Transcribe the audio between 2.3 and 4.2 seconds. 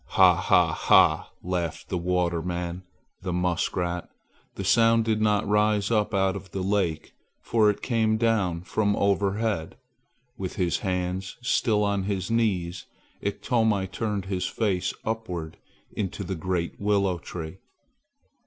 man, the muskrat.